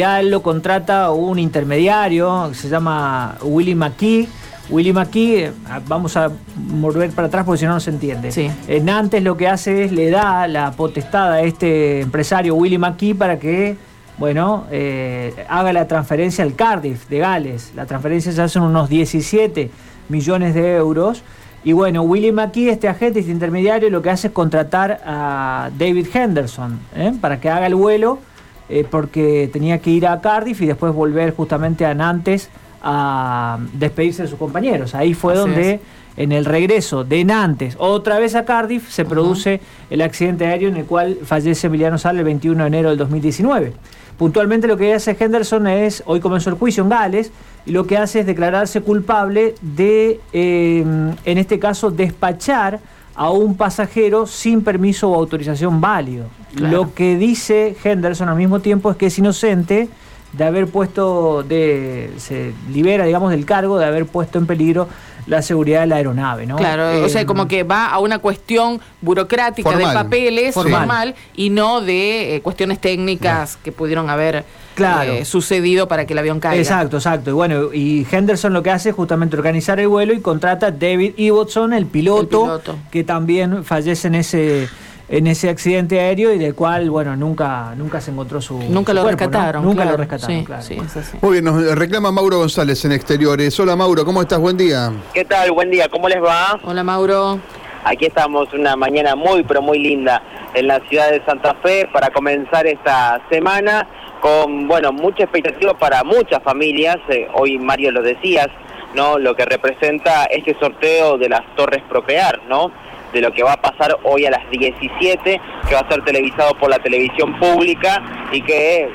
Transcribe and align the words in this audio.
él 0.00 0.30
lo 0.30 0.42
contrata 0.44 1.10
un 1.10 1.40
intermediario 1.40 2.46
que 2.50 2.54
se 2.54 2.68
llama 2.68 3.36
Willy 3.42 3.74
McKee. 3.74 4.28
Willy 4.70 4.92
McKee, 4.92 5.46
eh, 5.46 5.52
vamos 5.88 6.16
a 6.16 6.30
volver 6.54 7.10
para 7.10 7.26
atrás 7.26 7.44
porque 7.44 7.58
si 7.58 7.64
no 7.66 7.72
no 7.72 7.80
se 7.80 7.90
entiende. 7.90 8.30
Sí. 8.30 8.48
Eh, 8.68 8.78
Nantes 8.78 9.24
lo 9.24 9.36
que 9.36 9.48
hace 9.48 9.82
es 9.82 9.90
le 9.90 10.08
da 10.10 10.46
la 10.46 10.70
potestad 10.70 11.32
a 11.32 11.40
este 11.40 12.00
empresario 12.00 12.54
Willy 12.54 12.78
McKee 12.78 13.16
para 13.16 13.40
que, 13.40 13.76
bueno, 14.18 14.66
eh, 14.70 15.34
haga 15.48 15.72
la 15.72 15.88
transferencia 15.88 16.44
al 16.44 16.54
Cardiff 16.54 17.08
de 17.08 17.18
Gales. 17.18 17.72
La 17.74 17.84
transferencia 17.86 18.30
se 18.30 18.40
hace 18.40 18.60
unos 18.60 18.88
17 18.88 19.68
millones 20.10 20.54
de 20.54 20.76
euros. 20.76 21.24
Y 21.64 21.72
bueno, 21.72 22.02
Willy 22.02 22.30
McKee, 22.30 22.70
este 22.70 22.86
agente, 22.86 23.18
este 23.18 23.32
intermediario, 23.32 23.90
lo 23.90 24.00
que 24.00 24.10
hace 24.10 24.28
es 24.28 24.32
contratar 24.32 25.00
a 25.04 25.70
David 25.76 26.06
Henderson 26.14 26.78
¿eh? 26.94 27.12
para 27.20 27.40
que 27.40 27.50
haga 27.50 27.66
el 27.66 27.74
vuelo 27.74 28.20
eh, 28.68 28.86
porque 28.88 29.48
tenía 29.52 29.78
que 29.78 29.90
ir 29.90 30.06
a 30.06 30.20
Cardiff 30.20 30.60
y 30.62 30.66
después 30.66 30.92
volver 30.92 31.34
justamente 31.34 31.86
a 31.86 31.94
Nantes 31.94 32.50
a 32.82 33.58
despedirse 33.72 34.22
de 34.22 34.28
sus 34.28 34.38
compañeros. 34.38 34.94
Ahí 34.94 35.14
fue 35.14 35.32
Así 35.32 35.40
donde 35.40 35.70
es. 35.74 35.80
en 36.16 36.32
el 36.32 36.44
regreso 36.44 37.04
de 37.04 37.24
Nantes 37.24 37.76
otra 37.78 38.18
vez 38.18 38.34
a 38.34 38.44
Cardiff 38.44 38.90
se 38.90 39.04
produce 39.04 39.60
el 39.90 40.00
accidente 40.00 40.46
aéreo 40.46 40.68
en 40.68 40.76
el 40.76 40.84
cual 40.84 41.18
fallece 41.24 41.66
Emiliano 41.66 41.98
Sala 41.98 42.20
el 42.20 42.24
21 42.24 42.62
de 42.62 42.68
enero 42.68 42.90
del 42.90 42.98
2019. 42.98 43.72
Puntualmente 44.18 44.66
lo 44.66 44.76
que 44.76 44.92
hace 44.92 45.16
Henderson 45.18 45.68
es, 45.68 46.02
hoy 46.04 46.18
comenzó 46.18 46.50
el 46.50 46.56
juicio 46.56 46.82
en 46.82 46.88
Gales, 46.88 47.30
y 47.66 47.70
lo 47.70 47.86
que 47.86 47.96
hace 47.96 48.20
es 48.20 48.26
declararse 48.26 48.80
culpable 48.80 49.54
de, 49.62 50.20
eh, 50.32 50.84
en 51.24 51.38
este 51.38 51.60
caso, 51.60 51.92
despachar 51.92 52.80
a 53.18 53.30
un 53.30 53.56
pasajero 53.56 54.26
sin 54.26 54.62
permiso 54.62 55.10
o 55.10 55.14
autorización 55.16 55.80
válido. 55.80 56.26
Claro. 56.54 56.76
Lo 56.76 56.94
que 56.94 57.16
dice 57.18 57.76
Henderson 57.82 58.28
al 58.28 58.36
mismo 58.36 58.60
tiempo 58.60 58.92
es 58.92 58.96
que 58.96 59.06
es 59.06 59.18
inocente 59.18 59.88
de 60.38 60.44
haber 60.44 60.68
puesto, 60.68 61.42
de, 61.42 62.12
se 62.16 62.52
libera, 62.72 63.04
digamos, 63.04 63.30
del 63.32 63.44
cargo 63.44 63.76
de 63.78 63.84
haber 63.84 64.06
puesto 64.06 64.38
en 64.38 64.46
peligro 64.46 64.88
la 65.26 65.42
seguridad 65.42 65.80
de 65.80 65.88
la 65.88 65.96
aeronave, 65.96 66.46
¿no? 66.46 66.56
Claro, 66.56 67.04
o 67.04 67.08
sea, 67.10 67.26
como 67.26 67.46
que 67.48 67.62
va 67.64 67.88
a 67.88 67.98
una 67.98 68.18
cuestión 68.20 68.80
burocrática 69.02 69.68
Formal. 69.70 69.88
de 69.90 69.94
papeles, 69.94 70.54
Formal. 70.54 70.78
formal, 70.80 71.14
y 71.34 71.50
no 71.50 71.82
de 71.82 72.36
eh, 72.36 72.40
cuestiones 72.40 72.80
técnicas 72.80 73.58
que 73.62 73.70
pudieron 73.72 74.08
haber 74.08 74.44
Claro. 74.74 75.12
eh, 75.12 75.24
sucedido 75.26 75.86
para 75.88 76.06
que 76.06 76.12
el 76.14 76.20
avión 76.20 76.38
caiga. 76.40 76.56
Exacto, 76.62 76.96
exacto. 76.98 77.28
Y 77.30 77.32
bueno, 77.34 77.74
y 77.74 78.06
Henderson 78.10 78.52
lo 78.54 78.62
que 78.62 78.70
hace 78.70 78.90
es 78.90 78.94
justamente 78.94 79.36
organizar 79.36 79.78
el 79.80 79.88
vuelo 79.88 80.14
y 80.14 80.20
contrata 80.20 80.68
a 80.68 80.70
David 80.70 81.14
Ibbotson, 81.18 81.72
el 81.74 81.84
piloto, 81.86 82.44
El 82.54 82.60
piloto. 82.62 82.78
que 82.90 83.02
también 83.04 83.64
fallece 83.64 84.06
en 84.08 84.14
ese 84.14 84.68
en 85.08 85.26
ese 85.26 85.48
accidente 85.48 86.00
aéreo 86.00 86.34
y 86.34 86.38
del 86.38 86.54
cual, 86.54 86.90
bueno, 86.90 87.16
nunca 87.16 87.74
nunca 87.76 88.00
se 88.00 88.10
encontró 88.10 88.40
su 88.40 88.58
Nunca 88.58 88.92
su 88.92 88.96
lo 88.96 89.02
cuerpo, 89.02 89.24
¿no? 89.24 89.30
rescataron. 89.30 89.64
Nunca 89.64 89.82
claro. 89.82 89.90
lo 89.92 89.96
rescataron, 89.96 90.38
Sí, 90.40 90.44
claro. 90.44 90.62
sí, 90.62 90.78
es 90.84 90.96
así. 90.96 91.16
Muy 91.22 91.32
bien, 91.32 91.44
nos 91.44 91.78
reclama 91.78 92.12
Mauro 92.12 92.38
González 92.38 92.84
en 92.84 92.92
Exteriores. 92.92 93.58
Hola 93.58 93.74
Mauro, 93.76 94.04
¿cómo 94.04 94.20
estás? 94.22 94.38
Buen 94.38 94.56
día. 94.56 94.92
¿Qué 95.14 95.24
tal? 95.24 95.50
Buen 95.52 95.70
día, 95.70 95.88
¿cómo 95.88 96.08
les 96.08 96.22
va? 96.22 96.58
Hola, 96.62 96.82
Mauro. 96.84 97.38
Aquí 97.84 98.06
estamos 98.06 98.52
una 98.52 98.76
mañana 98.76 99.14
muy 99.14 99.44
pero 99.44 99.62
muy 99.62 99.78
linda 99.78 100.22
en 100.52 100.66
la 100.66 100.80
ciudad 100.88 101.10
de 101.10 101.24
Santa 101.24 101.54
Fe 101.62 101.88
para 101.92 102.10
comenzar 102.10 102.66
esta 102.66 103.20
semana 103.30 103.86
con, 104.20 104.66
bueno, 104.68 104.92
mucha 104.92 105.22
expectativa 105.22 105.72
para 105.78 106.02
muchas 106.04 106.42
familias. 106.42 106.96
Eh, 107.08 107.28
hoy 107.34 107.56
Mario 107.56 107.92
lo 107.92 108.02
decías, 108.02 108.48
¿no? 108.94 109.16
Lo 109.18 109.34
que 109.36 109.44
representa 109.46 110.24
este 110.24 110.54
sorteo 110.58 111.16
de 111.16 111.28
las 111.30 111.42
Torres 111.56 111.82
Procrear, 111.88 112.40
¿no? 112.48 112.70
De 113.12 113.20
lo 113.20 113.32
que 113.32 113.42
va 113.42 113.52
a 113.54 113.60
pasar 113.62 113.96
hoy 114.04 114.26
a 114.26 114.30
las 114.30 114.48
17, 114.50 115.40
que 115.68 115.74
va 115.74 115.80
a 115.80 115.88
ser 115.88 116.04
televisado 116.04 116.54
por 116.58 116.68
la 116.70 116.78
televisión 116.78 117.38
pública 117.38 118.02
y 118.32 118.42
que, 118.42 118.88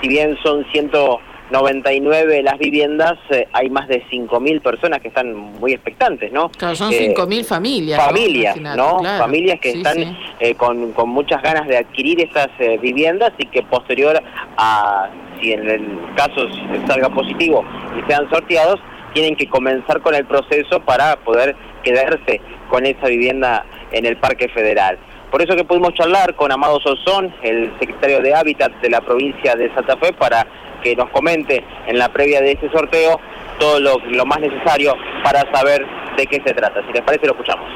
si 0.00 0.08
bien 0.08 0.36
son 0.42 0.64
199 0.72 2.42
las 2.42 2.58
viviendas, 2.58 3.14
eh, 3.30 3.46
hay 3.52 3.68
más 3.68 3.86
de 3.88 4.02
5.000 4.10 4.62
personas 4.62 5.00
que 5.00 5.08
están 5.08 5.34
muy 5.34 5.72
expectantes, 5.72 6.32
¿no? 6.32 6.48
Claro, 6.50 6.74
son 6.74 6.92
Eh, 6.92 7.14
5.000 7.14 7.44
familias. 7.44 8.02
familias, 8.04 8.56
¿no? 8.56 8.98
claro. 8.98 9.24
Familias 9.24 9.60
que 9.60 9.72
Sí, 9.72 9.78
están 9.78 9.96
sí. 9.96 10.16
eh, 10.40 10.54
con, 10.54 10.92
con 10.92 11.08
muchas 11.10 11.42
ganas 11.42 11.66
de 11.68 11.76
adquirir 11.78 12.20
estas 12.20 12.48
eh, 12.60 12.78
viviendas 12.80 13.32
y 13.38 13.46
que 13.46 13.62
posterior 13.64 14.22
a, 14.56 15.10
si 15.40 15.52
en 15.52 15.68
el 15.68 15.98
caso 16.16 16.46
salga 16.86 17.08
positivo 17.10 17.64
y 17.98 18.06
sean 18.10 18.28
sorteados, 18.30 18.80
tienen 19.12 19.36
que 19.36 19.48
comenzar 19.48 20.00
con 20.00 20.14
el 20.14 20.24
proceso 20.24 20.80
para 20.80 21.16
poder 21.16 21.56
quedarse 21.82 22.40
con 22.68 22.86
esa 22.86 23.08
vivienda 23.08 23.64
en 23.92 24.06
el 24.06 24.16
Parque 24.16 24.48
Federal. 24.48 24.98
Por 25.30 25.42
eso 25.42 25.54
que 25.54 25.64
pudimos 25.64 25.94
charlar 25.94 26.34
con 26.34 26.50
Amado 26.50 26.80
Sosón, 26.80 27.32
el 27.42 27.72
secretario 27.78 28.20
de 28.20 28.34
Hábitat 28.34 28.72
de 28.80 28.90
la 28.90 29.00
provincia 29.00 29.54
de 29.54 29.72
Santa 29.74 29.96
Fe, 29.96 30.12
para 30.12 30.46
que 30.82 30.96
nos 30.96 31.08
comente 31.10 31.62
en 31.86 31.98
la 31.98 32.08
previa 32.08 32.40
de 32.40 32.52
este 32.52 32.70
sorteo 32.70 33.20
todo 33.58 33.78
lo, 33.78 33.98
lo 34.10 34.26
más 34.26 34.40
necesario 34.40 34.94
para 35.22 35.40
saber 35.52 35.86
de 36.16 36.26
qué 36.26 36.42
se 36.44 36.54
trata. 36.54 36.80
Si 36.86 36.92
les 36.92 37.02
parece, 37.02 37.26
lo 37.26 37.32
escuchamos. 37.32 37.68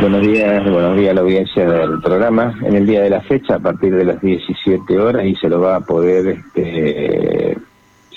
Buenos 0.00 0.22
días, 0.22 0.64
buenos 0.64 0.96
días 0.96 1.10
a 1.10 1.14
la 1.14 1.20
audiencia 1.20 1.66
del 1.66 2.00
programa. 2.00 2.54
En 2.64 2.74
el 2.74 2.86
día 2.86 3.02
de 3.02 3.10
la 3.10 3.20
fecha, 3.20 3.56
a 3.56 3.58
partir 3.58 3.94
de 3.94 4.06
las 4.06 4.20
17 4.20 4.98
horas, 4.98 5.26
y 5.26 5.34
se 5.36 5.48
lo 5.48 5.60
va 5.60 5.76
a 5.76 5.80
poder 5.80 6.26
este, 6.26 7.58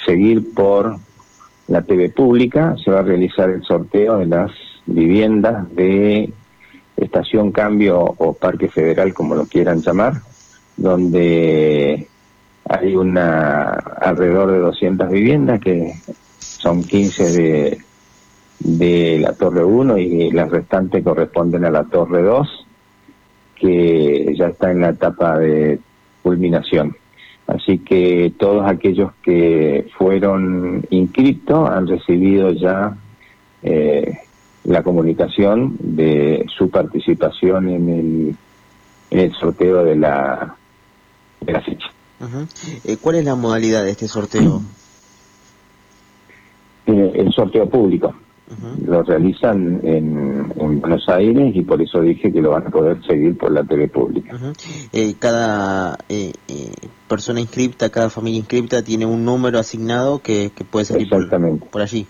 seguir 0.05 0.53
por 0.55 0.95
la 1.67 1.81
TV 1.81 2.09
pública. 2.09 2.75
Se 2.83 2.91
va 2.91 2.99
a 2.99 3.03
realizar 3.03 3.49
el 3.49 3.63
sorteo 3.63 4.17
de 4.17 4.25
las 4.25 4.51
viviendas 4.85 5.73
de 5.75 6.31
Estación 6.97 7.51
Cambio 7.51 7.99
o 7.99 8.33
Parque 8.33 8.67
Federal, 8.67 9.13
como 9.13 9.35
lo 9.35 9.45
quieran 9.45 9.81
llamar, 9.81 10.21
donde 10.77 12.07
hay 12.69 12.95
una 12.95 13.71
alrededor 13.71 14.51
de 14.51 14.59
200 14.59 15.09
viviendas 15.09 15.59
que 15.59 15.93
son 16.39 16.83
15 16.83 17.31
de 17.31 17.77
de 18.63 19.19
la 19.19 19.33
Torre 19.33 19.63
1 19.63 19.97
y 19.97 20.31
las 20.31 20.49
restantes 20.49 21.03
corresponden 21.03 21.65
a 21.65 21.71
la 21.71 21.83
Torre 21.83 22.21
2, 22.21 22.65
que 23.55 24.33
ya 24.37 24.47
está 24.47 24.71
en 24.71 24.81
la 24.81 24.89
etapa 24.89 25.37
de 25.37 25.79
culminación. 26.21 26.95
Así 27.53 27.79
que 27.79 28.33
todos 28.37 28.65
aquellos 28.65 29.11
que 29.21 29.87
fueron 29.97 30.85
inscritos 30.89 31.69
han 31.69 31.87
recibido 31.87 32.51
ya 32.51 32.97
eh, 33.61 34.17
la 34.63 34.81
comunicación 34.81 35.75
de 35.79 36.45
su 36.57 36.69
participación 36.69 37.69
en 37.69 37.89
el, 37.89 38.35
en 39.11 39.19
el 39.19 39.33
sorteo 39.33 39.83
de 39.83 39.95
la, 39.95 40.55
de 41.41 41.53
la 41.53 41.61
fecha. 41.61 41.87
Eh, 42.85 42.97
¿Cuál 42.99 43.17
es 43.17 43.25
la 43.25 43.35
modalidad 43.35 43.83
de 43.83 43.91
este 43.91 44.07
sorteo? 44.07 44.61
Eh, 46.87 47.11
el 47.15 47.31
sorteo 47.33 47.69
público. 47.69 48.15
Lo 48.85 49.01
realizan 49.03 49.79
en, 49.83 50.51
en 50.55 50.79
Buenos 50.81 51.07
Aires 51.07 51.55
y 51.55 51.61
por 51.61 51.81
eso 51.81 52.01
dije 52.01 52.31
que 52.31 52.41
lo 52.41 52.51
van 52.51 52.67
a 52.67 52.69
poder 52.69 53.01
seguir 53.05 53.37
por 53.37 53.51
la 53.51 53.63
TV 53.63 53.87
pública. 53.87 54.37
Eh, 54.91 55.15
cada 55.17 55.97
eh, 56.09 56.33
eh, 56.49 56.71
persona 57.07 57.39
inscripta, 57.39 57.89
cada 57.89 58.09
familia 58.09 58.39
inscripta 58.39 58.83
tiene 58.83 59.05
un 59.05 59.23
número 59.23 59.59
asignado 59.59 60.19
que, 60.19 60.51
que 60.55 60.65
puede 60.65 60.85
salir 60.85 61.09
por, 61.09 61.19
Exactamente. 61.19 61.65
por 61.71 61.81
allí. 61.81 62.05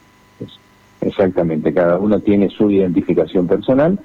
Exactamente, 1.02 1.74
cada 1.74 1.98
uno 1.98 2.20
tiene 2.20 2.50
su 2.50 2.72
identificación 2.72 3.48
personal 3.48 4.00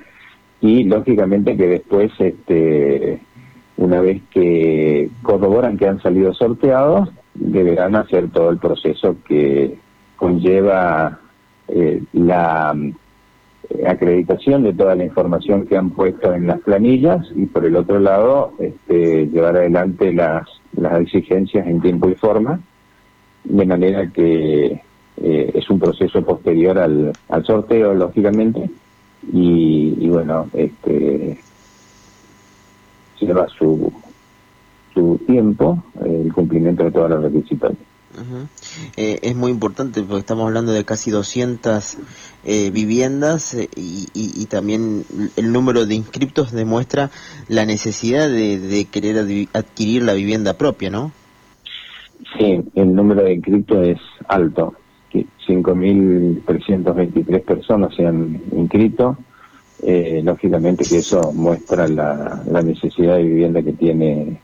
y 0.60 0.84
lógicamente 0.84 1.56
que 1.56 1.66
después, 1.66 2.12
este, 2.18 3.20
una 3.76 4.00
vez 4.00 4.22
que 4.30 5.08
corroboran 5.22 5.78
que 5.78 5.88
han 5.88 6.02
salido 6.02 6.34
sorteados, 6.34 7.08
deberán 7.34 7.94
hacer 7.96 8.28
todo 8.30 8.50
el 8.50 8.58
proceso 8.58 9.16
que 9.26 9.78
conlleva 10.16 11.20
eh, 11.68 12.02
la 12.12 12.74
eh, 13.70 13.86
acreditación 13.86 14.62
de 14.62 14.72
toda 14.72 14.94
la 14.94 15.04
información 15.04 15.66
que 15.66 15.76
han 15.76 15.90
puesto 15.90 16.32
en 16.32 16.46
las 16.46 16.60
planillas 16.60 17.26
y 17.34 17.44
por 17.44 17.66
el 17.66 17.76
otro 17.76 17.98
lado 17.98 18.52
este, 18.58 19.26
llevar 19.26 19.56
adelante 19.56 20.12
las, 20.12 20.48
las 20.72 21.00
exigencias 21.02 21.66
en 21.66 21.82
tiempo 21.82 22.08
y 22.08 22.14
forma 22.14 22.60
de 23.44 23.66
manera 23.66 24.06
que 24.10 24.80
eh, 25.18 25.50
es 25.54 25.68
un 25.68 25.78
proceso 25.78 26.24
posterior 26.24 26.78
al, 26.78 27.12
al 27.28 27.44
sorteo 27.44 27.92
lógicamente 27.92 28.70
y, 29.30 30.08
bueno 30.08 30.46
este 30.54 31.38
lleva 33.20 33.46
su 33.48 33.92
su 34.94 35.20
tiempo 35.26 35.82
el 36.02 36.32
cumplimiento 36.32 36.84
de 36.84 36.92
todas 36.92 37.10
las 37.10 37.22
Eh, 38.96 39.18
es 39.22 39.34
muy 39.36 39.50
importante 39.50 40.02
porque 40.02 40.20
estamos 40.20 40.46
hablando 40.46 40.72
de 40.72 40.84
casi 40.84 41.10
200 41.10 41.96
eh, 42.44 42.70
viviendas 42.70 43.54
eh, 43.54 43.68
y, 43.76 44.08
y- 44.14 44.46
también 44.46 45.04
el 45.36 45.52
número 45.52 45.84
de 45.86 45.94
inscriptos 45.94 46.52
demuestra 46.52 47.10
la 47.48 47.64
necesidad 47.66 48.28
de, 48.28 48.58
de 48.58 48.84
querer 48.86 49.18
adquirir 49.52 50.02
la 50.04 50.14
vivienda 50.14 50.54
propia, 50.54 50.90
¿no? 50.90 51.12
Sí, 52.38 52.60
el 52.74 52.94
número 52.94 53.22
de 53.24 53.34
inscritos 53.34 53.86
es 53.86 53.98
alto. 54.28 54.74
que 55.10 55.26
5.323 55.46 57.42
personas 57.44 57.94
se 57.94 58.06
han 58.06 58.40
inscrito. 58.52 59.16
Eh, 59.82 60.20
lógicamente 60.24 60.84
que 60.84 60.98
eso 60.98 61.32
muestra 61.32 61.86
la, 61.86 62.42
la 62.50 62.62
necesidad 62.62 63.16
de 63.16 63.22
vivienda 63.22 63.62
que 63.62 63.72
tiene 63.72 64.40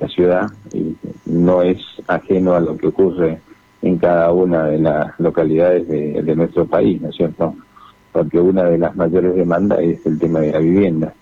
la 0.00 0.08
ciudad 0.08 0.50
y 0.72 0.96
no 1.26 1.62
es 1.62 1.78
ajeno 2.06 2.54
a 2.54 2.60
lo 2.60 2.76
que 2.76 2.88
ocurre 2.88 3.40
en 3.82 3.98
cada 3.98 4.32
una 4.32 4.64
de 4.64 4.78
las 4.78 5.18
localidades 5.20 5.88
de, 5.88 6.36
nuestro 6.36 6.66
país, 6.66 7.00
¿no 7.00 7.10
es 7.10 7.16
cierto? 7.16 7.54
Porque 8.12 8.40
una 8.40 8.64
de 8.64 8.78
las 8.78 8.96
mayores 8.96 9.34
demandas 9.34 9.80
es 9.80 10.04
el 10.06 10.18
tema 10.18 10.40
de 10.40 10.52
la 10.52 10.58
vivienda. 10.58 11.14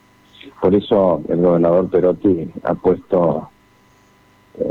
Por 0.60 0.74
eso 0.74 1.22
el 1.28 1.40
gobernador 1.40 1.90
Perotti 1.90 2.50
ha 2.62 2.74
puesto 2.74 3.48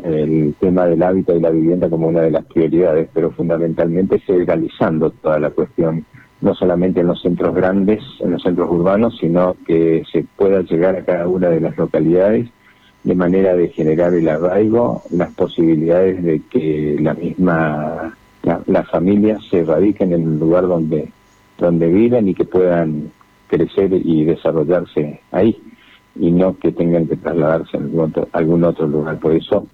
el 0.04 0.56
tema 0.60 0.86
del 0.86 1.04
hábitat 1.04 1.36
y 1.36 1.42
la 1.42 1.50
vivienda 1.50 1.90
como 1.90 2.08
una 2.08 2.22
de 2.22 2.32
las 2.32 2.46
prioridades, 2.46 3.10
pero 3.14 3.32
fundamentalmente 3.32 4.20
federalizando 4.20 5.12
toda 5.12 5.40
la 5.40 5.50
cuestión, 5.50 6.06
no 6.42 6.56
solamente 6.56 7.02
en 7.02 7.08
los 7.08 7.22
centros 7.22 7.54
grandes, 7.54 8.02
en 8.22 8.32
los 8.32 8.42
centros 8.42 8.70
urbanos, 8.72 9.18
sino 9.20 9.56
que 9.68 10.04
se 10.12 10.26
pueda 10.38 10.62
llegar 10.62 10.96
a 10.96 11.06
cada 11.06 11.28
una 11.28 11.50
de 11.50 11.62
las 11.62 11.78
localidades 11.78 12.50
de 13.04 13.16
manera 13.16 13.56
de 13.56 13.70
generar 13.70 14.14
el 14.14 14.30
arraigo, 14.30 15.04
las 15.12 15.32
posibilidades 15.34 16.24
de 16.24 16.42
que 16.50 16.98
la 17.00 17.14
misma, 17.14 18.16
la, 18.44 18.84
familias 18.84 19.44
se 19.50 19.64
radiquen 19.64 20.14
en 20.14 20.24
el 20.24 20.40
lugar 20.40 20.68
donde, 20.68 21.10
donde 21.58 21.88
viven 21.88 22.30
y 22.30 22.34
que 22.34 22.46
puedan 22.46 23.12
crecer 23.48 23.94
y 23.94 24.24
desarrollarse 24.24 25.20
ahí 25.32 25.62
y 26.16 26.32
no 26.32 26.58
que 26.58 26.72
tengan 26.72 27.08
que 27.08 27.18
trasladarse 27.18 27.78
a 27.78 27.80
algún 27.80 28.00
otro, 28.00 28.28
algún 28.32 28.64
otro 28.64 28.88
lugar. 28.88 29.20
Por 29.20 29.34
eso 29.34 29.68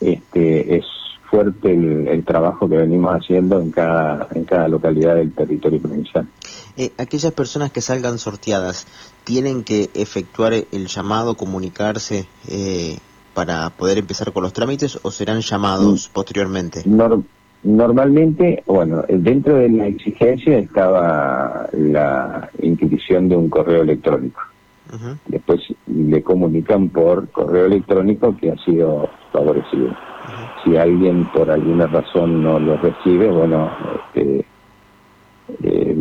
este, 0.00 0.76
es 0.76 0.84
fuerte 1.30 1.72
el, 1.72 2.08
el, 2.08 2.24
trabajo 2.24 2.68
que 2.68 2.76
venimos 2.76 3.14
haciendo 3.14 3.60
en 3.60 3.70
cada, 3.70 4.28
en 4.34 4.44
cada 4.44 4.68
localidad 4.68 5.16
del 5.16 5.32
territorio 5.32 5.80
provincial. 5.80 6.26
Eh, 6.78 6.92
aquellas 6.96 7.32
personas 7.32 7.72
que 7.72 7.80
salgan 7.80 8.18
sorteadas, 8.18 8.86
¿tienen 9.24 9.64
que 9.64 9.90
efectuar 9.94 10.52
el 10.52 10.86
llamado, 10.86 11.34
comunicarse 11.34 12.28
eh, 12.48 12.98
para 13.34 13.70
poder 13.70 13.98
empezar 13.98 14.32
con 14.32 14.44
los 14.44 14.52
trámites 14.52 14.96
o 15.02 15.10
serán 15.10 15.40
llamados 15.40 16.08
mm. 16.08 16.12
posteriormente? 16.12 16.82
Nor 16.86 17.24
normalmente, 17.64 18.62
bueno, 18.64 19.02
dentro 19.08 19.56
de 19.56 19.70
la 19.70 19.88
exigencia 19.88 20.56
estaba 20.56 21.68
la 21.72 22.48
inscripción 22.62 23.28
de 23.28 23.34
un 23.34 23.50
correo 23.50 23.82
electrónico. 23.82 24.40
Uh 24.92 24.96
-huh. 24.96 25.18
Después 25.26 25.60
le 25.88 26.22
comunican 26.22 26.90
por 26.90 27.28
correo 27.30 27.66
electrónico 27.66 28.36
que 28.36 28.52
ha 28.52 28.64
sido 28.64 29.10
favorecido. 29.32 29.86
Uh 29.86 29.90
-huh. 29.90 30.62
Si 30.62 30.76
alguien 30.76 31.26
por 31.32 31.50
alguna 31.50 31.88
razón 31.88 32.40
no 32.40 32.60
lo 32.60 32.76
recibe, 32.76 33.28
bueno, 33.32 33.68
este, 33.96 34.46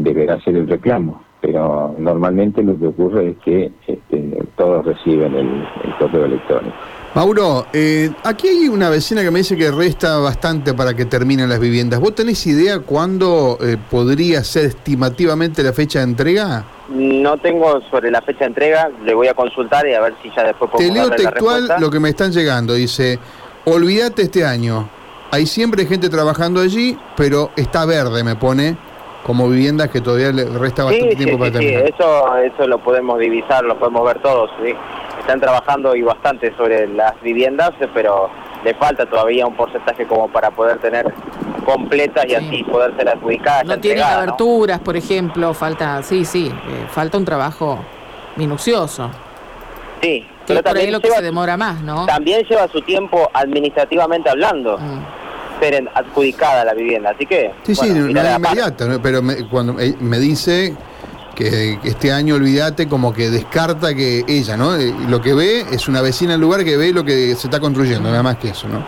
deberá 0.08 0.36
hacer 0.36 0.56
el 0.56 0.68
reclamo. 0.68 1.24
Pero 1.40 1.96
normalmente 2.00 2.64
lo 2.64 2.78
que 2.80 2.88
ocurre 2.88 3.30
es 3.30 3.38
que 3.38 3.72
este, 3.86 4.38
todos 4.56 4.84
reciben 4.86 5.36
el, 5.36 5.48
el, 5.84 5.98
correo 6.00 6.26
electrónico. 6.26 6.76
Mauro, 7.14 7.68
eh, 7.74 8.10
aquí 8.24 8.48
hay 8.48 8.68
una 8.68 8.90
vecina 8.90 9.22
que 9.22 9.30
me 9.30 9.40
dice 9.40 9.56
que 9.56 9.72
resta 9.72 10.18
bastante 10.18 10.74
para 10.74 10.96
que 10.96 11.06
terminen 11.06 11.48
las 11.48 11.60
viviendas. 11.60 12.00
¿Vos 12.00 12.16
tenés 12.16 12.46
idea 12.48 12.80
cuándo 12.80 13.58
eh, 13.62 13.78
podría 13.90 14.44
ser 14.44 14.66
estimativamente 14.66 15.62
la 15.62 15.74
fecha 15.74 16.00
de 16.00 16.06
entrega? 16.06 16.66
No 16.90 17.38
tengo 17.38 17.82
sobre 17.90 18.10
la 18.10 18.22
fecha 18.22 18.40
de 18.40 18.46
entrega, 18.46 18.90
le 19.04 19.14
voy 19.14 19.28
a 19.28 19.34
consultar 19.34 19.88
y 19.88 19.94
a 19.94 20.02
ver 20.02 20.16
si 20.24 20.30
ya 20.36 20.44
después 20.44 20.72
puedo 20.72 20.88
Te 20.88 20.94
leo 20.94 21.10
textual 21.12 21.68
lo 21.80 21.90
que 21.92 22.00
me 22.00 22.10
están 22.10 22.32
llegando, 22.32 22.74
dice, 22.74 23.20
olvídate 23.66 24.24
este 24.24 24.46
año, 24.46 24.90
hay 25.32 25.46
siempre 25.46 25.86
gente 25.86 26.10
trabajando 26.10 26.62
allí, 26.62 26.98
pero 27.16 27.52
está 27.56 27.86
verde, 27.86 28.24
me 28.24 28.36
pone, 28.36 28.78
como 29.28 29.50
viviendas 29.50 29.90
que 29.90 30.00
todavía 30.00 30.32
le 30.32 30.46
resta 30.46 30.86
bastante 30.86 31.12
sí, 31.12 31.18
tiempo 31.18 31.34
sí, 31.34 31.38
para 31.38 31.52
sí, 31.52 31.58
terminar. 31.58 31.84
Sí, 31.84 31.94
eso, 31.94 32.38
eso 32.38 32.68
lo 32.68 32.80
podemos 32.80 33.20
divisar, 33.20 33.62
lo 33.66 33.78
podemos 33.78 34.06
ver 34.06 34.22
todos, 34.22 34.50
¿sí? 34.64 34.74
Están 35.20 35.42
trabajando 35.42 35.94
y 35.98 36.02
bastante 36.02 36.56
sobre 36.56 36.88
las 36.88 37.22
viviendas, 37.22 37.72
pero 37.94 38.30
le 38.64 38.74
falta 38.76 39.06
todavía 39.06 39.46
un 39.46 39.54
porcentaje 39.54 40.08
como 40.08 40.30
para 40.30 40.50
poder 40.52 40.80
tener 40.80 41.14
completas 41.66 42.26
y 42.26 42.30
sí. 42.30 42.36
así 42.36 42.64
poder 42.64 42.96
ser 42.96 43.10
adjudicadas. 43.10 43.66
No 43.66 43.78
tienen 43.78 44.06
aberturas, 44.06 44.78
¿no? 44.78 44.84
por 44.86 44.96
ejemplo, 44.96 45.54
falta, 45.54 46.02
sí, 46.04 46.24
sí, 46.24 46.48
eh, 46.48 46.88
falta 46.90 47.18
un 47.18 47.26
trabajo 47.26 47.80
minucioso. 48.38 49.12
Sí, 50.02 50.26
que 50.46 50.54
pero 50.54 50.64
por 50.64 50.78
ahí 50.78 50.90
lo 50.90 51.02
que 51.02 51.12
se 51.12 51.22
demora 51.22 51.58
más, 51.58 51.82
¿no? 51.82 52.06
También 52.06 52.46
lleva 52.46 52.66
su 52.70 52.82
tiempo 52.82 53.30
administrativamente 53.34 54.30
hablando. 54.30 54.78
Mm 54.78 55.27
ser 55.60 55.90
adjudicada 55.94 56.66
la 56.66 56.74
vivienda, 56.74 57.12
así 57.12 57.26
que... 57.26 57.52
Sí, 57.64 57.74
bueno, 57.76 58.08
sí, 58.08 58.14
no 58.14 58.22
es 58.22 58.36
inmediato, 58.36 58.88
¿no? 58.88 59.02
pero 59.02 59.22
me, 59.22 59.48
cuando 59.48 59.74
me 59.74 60.20
dice 60.20 60.76
que 61.38 61.78
este 61.84 62.12
año 62.12 62.34
olvídate 62.36 62.88
como 62.88 63.14
que 63.14 63.30
descarta 63.30 63.94
que 63.94 64.24
ella, 64.28 64.58
¿no? 64.58 64.76
Eh, 64.76 64.92
lo 65.08 65.22
que 65.22 65.36
ve 65.36 65.66
es 65.72 65.88
una 65.88 66.02
vecina 66.02 66.32
del 66.32 66.42
lugar 66.42 66.64
que 66.66 66.78
ve 66.78 66.92
lo 66.92 67.04
que 67.04 67.36
se 67.36 67.46
está 67.46 67.60
construyendo, 67.60 68.10
nada 68.10 68.24
más 68.24 68.38
que 68.38 68.50
eso, 68.50 68.68
¿no? 68.68 68.84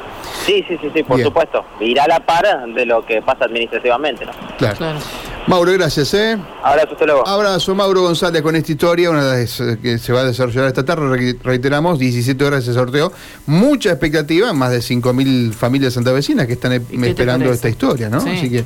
Sí, 0.46 0.66
sí, 0.68 0.76
sí, 0.82 0.90
sí 0.92 1.04
por 1.04 1.18
Bien. 1.18 1.28
supuesto. 1.28 1.64
Irá 1.80 2.06
a 2.06 2.08
la 2.08 2.20
par 2.20 2.66
de 2.74 2.86
lo 2.88 3.06
que 3.06 3.22
pasa 3.22 3.46
administrativamente, 3.46 4.26
¿no? 4.26 4.32
Claro. 4.58 4.78
claro. 4.78 5.00
Mauro, 5.48 5.72
gracias, 5.74 6.14
¿eh? 6.14 6.38
Abrazo, 6.64 6.92
hasta 6.92 7.06
luego. 7.06 7.28
Abrazo, 7.28 7.74
Mauro 7.74 8.02
González, 8.04 8.42
con 8.42 8.56
esta 8.56 8.72
historia, 8.72 9.10
una 9.10 9.34
de 9.34 9.42
las 9.42 9.62
que 9.82 9.98
se 9.98 10.14
va 10.14 10.22
a 10.22 10.26
desarrollar 10.26 10.66
esta 10.66 10.86
tarde, 10.86 11.38
reiteramos, 11.44 11.98
17 11.98 12.44
horas 12.46 12.66
de 12.66 12.74
sorteo, 12.74 13.12
mucha 13.48 13.90
expectativa, 13.90 14.54
más 14.54 14.72
de 14.72 14.80
5.000 14.80 15.54
familias 15.54 15.94
santavecinas 15.94 16.46
que 16.46 16.54
están 16.54 16.74
esperando 16.74 17.52
esta 17.52 17.70
historia, 17.70 18.10
¿no? 18.10 18.22
Sí. 18.22 18.30
Así 18.30 18.50
que 18.50 18.64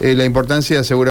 eh, 0.00 0.14
la 0.14 0.24
importancia 0.24 0.76
de 0.76 0.80
asegurar 0.80 0.98